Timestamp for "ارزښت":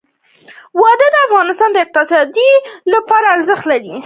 3.35-3.63